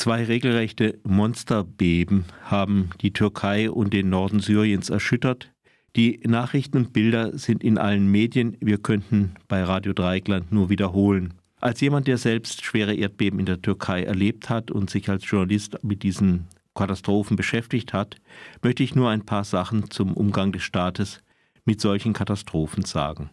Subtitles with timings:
[0.00, 5.52] Zwei regelrechte Monsterbeben haben die Türkei und den Norden Syriens erschüttert.
[5.94, 8.56] Die Nachrichten und Bilder sind in allen Medien.
[8.62, 11.34] Wir könnten bei Radio Dreieckland nur wiederholen.
[11.60, 15.84] Als jemand, der selbst schwere Erdbeben in der Türkei erlebt hat und sich als Journalist
[15.84, 18.16] mit diesen Katastrophen beschäftigt hat,
[18.62, 21.20] möchte ich nur ein paar Sachen zum Umgang des Staates
[21.66, 23.28] mit solchen Katastrophen sagen.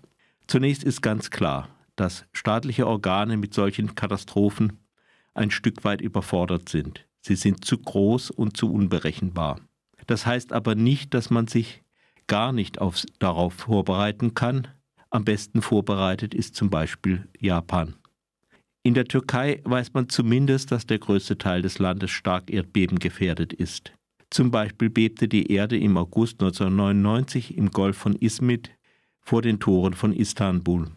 [0.47, 4.79] Zunächst ist ganz klar, dass staatliche Organe mit solchen Katastrophen
[5.37, 7.05] ein Stück weit überfordert sind.
[7.21, 9.59] Sie sind zu groß und zu unberechenbar.
[10.07, 11.83] Das heißt aber nicht, dass man sich
[12.27, 14.67] gar nicht auf, darauf vorbereiten kann.
[15.09, 17.95] Am besten vorbereitet ist zum Beispiel Japan.
[18.83, 23.93] In der Türkei weiß man zumindest, dass der größte Teil des Landes stark erdbebengefährdet ist.
[24.29, 28.71] Zum Beispiel bebte die Erde im August 1999 im Golf von Izmit
[29.19, 30.87] vor den Toren von Istanbul.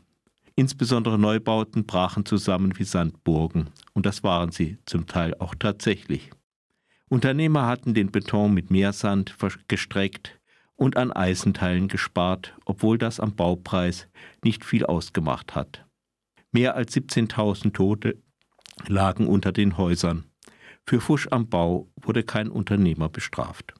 [0.61, 6.29] Insbesondere Neubauten brachen zusammen wie Sandburgen, und das waren sie zum Teil auch tatsächlich.
[7.09, 9.39] Unternehmer hatten den Beton mit Meersand
[9.69, 10.39] gestreckt
[10.77, 14.07] und an Eisenteilen gespart, obwohl das am Baupreis
[14.45, 15.87] nicht viel ausgemacht hat.
[16.53, 18.19] Mehr als 17.000 Tote
[18.87, 20.27] lagen unter den Häusern.
[20.85, 23.73] Für Fusch am Bau wurde kein Unternehmer bestraft.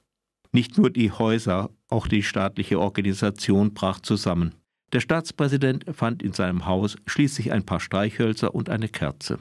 [0.51, 4.55] Nicht nur die Häuser, auch die staatliche Organisation brach zusammen.
[4.93, 9.39] Der Staatspräsident fand in seinem Haus schließlich ein paar Streichhölzer und eine Kerze.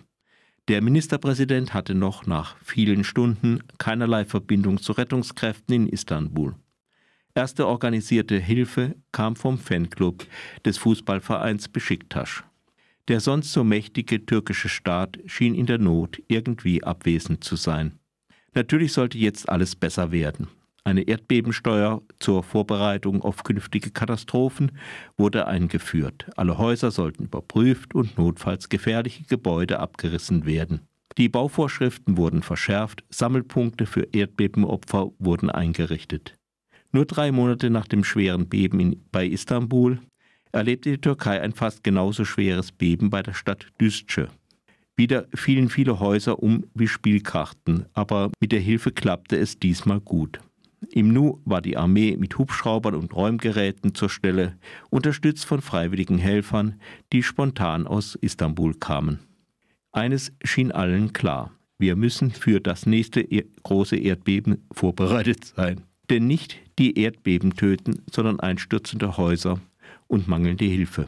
[0.67, 6.55] Der Ministerpräsident hatte noch nach vielen Stunden keinerlei Verbindung zu Rettungskräften in Istanbul.
[7.33, 10.27] Erste organisierte Hilfe kam vom Fanclub
[10.65, 12.43] des Fußballvereins Besiktas.
[13.07, 17.97] Der sonst so mächtige türkische Staat schien in der Not irgendwie abwesend zu sein.
[18.53, 20.47] Natürlich sollte jetzt alles besser werden.
[20.83, 24.71] Eine Erdbebensteuer zur Vorbereitung auf künftige Katastrophen
[25.17, 26.29] wurde eingeführt.
[26.35, 30.81] Alle Häuser sollten überprüft und notfalls gefährliche Gebäude abgerissen werden.
[31.17, 36.35] Die Bauvorschriften wurden verschärft, Sammelpunkte für Erdbebenopfer wurden eingerichtet.
[36.91, 39.99] Nur drei Monate nach dem schweren Beben in, bei Istanbul
[40.51, 44.29] erlebte die Türkei ein fast genauso schweres Beben bei der Stadt Düzce.
[44.95, 50.39] Wieder fielen viele Häuser um wie Spielkarten, aber mit der Hilfe klappte es diesmal gut.
[50.91, 54.57] Im Nu war die Armee mit Hubschraubern und Räumgeräten zur Stelle,
[54.89, 56.79] unterstützt von freiwilligen Helfern,
[57.13, 59.19] die spontan aus Istanbul kamen.
[59.91, 63.23] Eines schien allen klar, wir müssen für das nächste
[63.63, 65.81] große Erdbeben vorbereitet sein.
[66.09, 69.61] Denn nicht die Erdbeben töten, sondern einstürzende Häuser
[70.07, 71.07] und mangelnde Hilfe.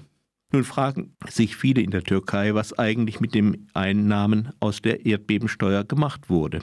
[0.53, 5.83] Nun fragen sich viele in der Türkei, was eigentlich mit den Einnahmen aus der Erdbebensteuer
[5.83, 6.59] gemacht wurde.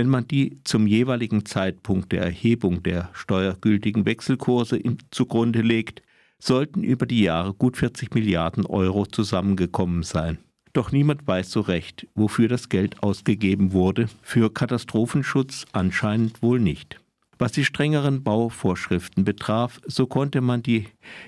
[0.00, 4.80] Wenn man die zum jeweiligen Zeitpunkt der Erhebung der steuergültigen Wechselkurse
[5.10, 6.00] zugrunde legt,
[6.38, 10.38] sollten über die Jahre gut 40 Milliarden Euro zusammengekommen sein.
[10.72, 16.98] Doch niemand weiß so recht, wofür das Geld ausgegeben wurde, für Katastrophenschutz anscheinend wohl nicht.
[17.38, 20.86] Was die strengeren Bauvorschriften betraf, so konnte man die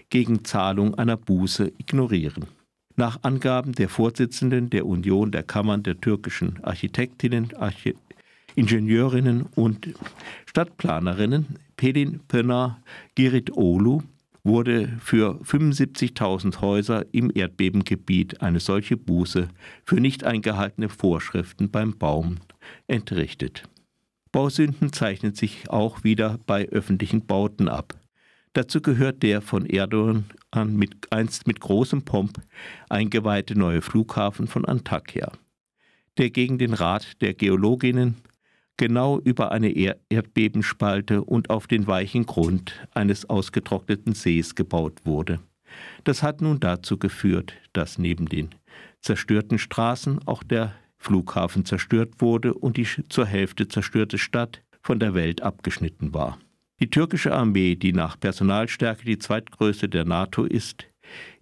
[0.09, 2.47] Gegenzahlung einer Buße ignorieren.
[2.97, 7.97] Nach Angaben der Vorsitzenden der Union der Kammern der türkischen Architektinnen, Archi
[8.55, 9.95] Ingenieurinnen und
[10.47, 12.83] Stadtplanerinnen, Pelin Pönar
[13.15, 14.03] Girit Olu,
[14.45, 19.49] wurde für 75.000 Häuser im Erdbebengebiet eine solche Buße
[19.85, 22.41] für nicht eingehaltene Vorschriften beim Bauen
[22.89, 23.65] entrichtet.
[24.33, 27.95] Bausünden zeichnen sich auch wieder bei öffentlichen Bauten ab.
[28.55, 30.25] Dazu gehört der von Erdogan
[30.71, 32.41] mit, einst mit großem Pomp
[32.89, 35.33] eingeweihte neue Flughafen von Antakya,
[36.19, 38.17] der gegen den Rat der Geologinnen
[38.77, 39.71] genau über eine
[40.09, 45.41] Erdbebenspalte und auf den weichen Grund eines ausgetrockneten Sees gebaut wurde.
[46.05, 48.51] Das hat nun dazu geführt, dass neben den
[49.01, 55.15] zerstörten Straßen auch der Flughafen zerstört wurde und die zur Hälfte zerstörte Stadt von der
[55.15, 56.39] Welt abgeschnitten war.
[56.81, 60.87] Die türkische Armee, die nach Personalstärke die zweitgrößte der NATO ist,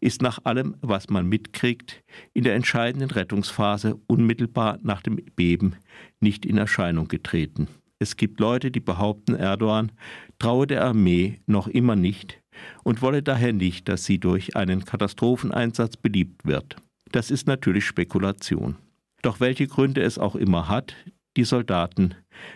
[0.01, 5.77] ist nach allem, was man mitkriegt, in der entscheidenden Rettungsphase unmittelbar nach dem Beben
[6.21, 7.69] nicht in Erscheinung getreten.
[7.99, 9.93] Es gibt Leute, die behaupten, Erdogan
[10.39, 12.41] traue der Armee noch immer nicht
[12.83, 16.77] und wolle daher nicht, dass sie durch einen Katastropheneinsatz beliebt wird.
[17.13, 18.77] Das ist natürlich Spekulation.
[19.23, 20.95] Doch welche Gründe es auch immer hat,
[21.37, 22.15] die Soldaten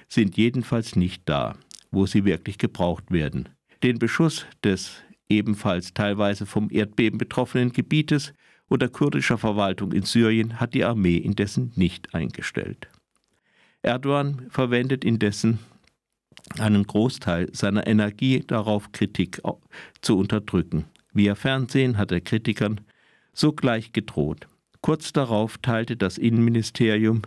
[0.08, 1.56] sind jedenfalls nicht da,
[1.90, 3.50] wo sie wirklich gebraucht werden.
[3.82, 8.32] Den Beschuss des ebenfalls teilweise vom Erdbeben betroffenen Gebietes
[8.67, 12.88] unter kurdischer Verwaltung in Syrien hat die Armee indessen nicht eingestellt.
[13.82, 15.59] Erdogan verwendet indessen
[16.59, 19.41] einen Großteil seiner Energie darauf, Kritik
[20.00, 20.87] zu unterdrücken.
[21.12, 22.81] Via Fernsehen hat er Kritikern
[23.32, 24.49] sogleich gedroht.
[24.81, 27.23] Kurz darauf teilte das Innenministerium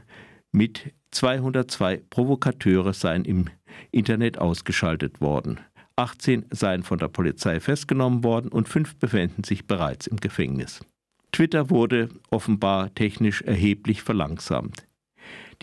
[0.51, 3.45] mit 202 Provokateure seien im
[3.91, 5.59] Internet ausgeschaltet worden.
[5.97, 10.85] 18 seien von der Polizei festgenommen worden und fünf befänden sich bereits im Gefängnis.
[11.31, 14.87] Twitter wurde offenbar technisch erheblich verlangsamt.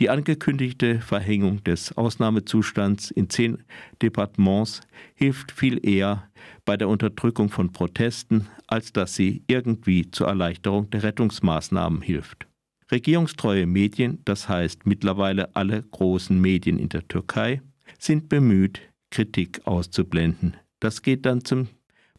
[0.01, 3.63] Die angekündigte Verhängung des Ausnahmezustands in zehn
[4.03, 4.81] Departements
[5.15, 6.29] hilft viel eher
[6.65, 12.49] bei der Unterdrückung von Protesten, als dass sie irgendwie zur Erleichterung der Rettungsmaßnahmen hilft.
[12.91, 17.63] Regierungstreue Medien, das heißt mittlerweile alle großen Medien in der Türkei,
[17.99, 18.83] sind bemüht,
[19.15, 20.57] Kritik auszublenden.
[20.81, 21.69] Das geht dann zum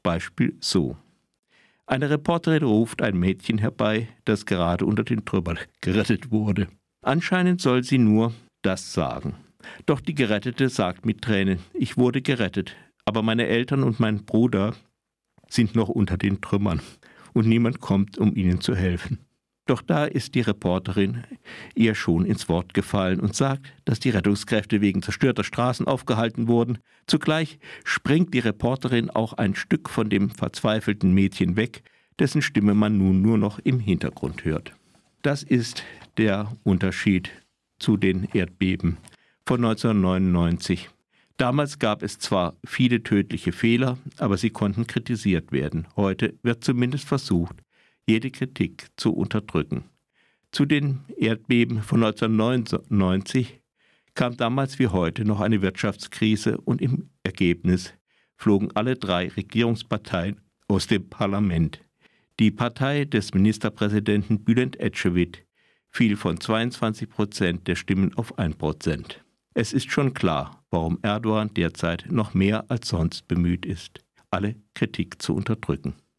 [0.01, 0.95] Beispiel so.
[1.85, 6.67] Eine Reporterin ruft ein Mädchen herbei, das gerade unter den Trümmern gerettet wurde.
[7.01, 9.35] Anscheinend soll sie nur das sagen.
[9.85, 14.73] Doch die Gerettete sagt mit Tränen, ich wurde gerettet, aber meine Eltern und mein Bruder
[15.49, 16.81] sind noch unter den Trümmern
[17.33, 19.24] und niemand kommt, um ihnen zu helfen.
[19.65, 21.23] Doch da ist die Reporterin
[21.73, 26.77] ihr schon ins Wort gefallen und sagt, dass die Rettungskräfte wegen zerstörter Straßen aufgehalten wurden.
[27.07, 31.81] Zugleich springt die Reporterin auch ein Stück von dem verzweifelten Mädchen weg,
[32.19, 34.73] dessen Stimme man nun nur noch im Hintergrund hört.
[35.23, 35.83] Das ist
[36.17, 37.31] der Unterschied
[37.79, 38.97] zu den Erdbeben
[39.47, 40.89] von 1999.
[41.37, 45.87] Damals gab es zwar viele tödliche Fehler, aber sie konnten kritisiert werden.
[45.95, 47.64] Heute wird zumindest versucht,
[48.07, 49.85] jede Kritik zu unterdrücken.
[50.51, 53.61] Zu den Erdbeben von 1999
[54.13, 57.93] kam damals wie heute noch eine Wirtschaftskrise und im Ergebnis
[58.37, 61.81] flogen alle drei Regierungsparteien aus dem Parlament.
[62.39, 65.45] Die Partei des Ministerpräsidenten Bülent Ecevit
[65.89, 69.23] fiel von 22 Prozent der Stimmen auf 1 Prozent.
[69.53, 75.21] Es ist schon klar, warum Erdogan derzeit noch mehr als sonst bemüht ist, alle Kritik
[75.21, 75.95] zu unterdrücken.